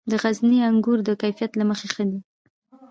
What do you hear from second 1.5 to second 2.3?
له مخې ښه دي.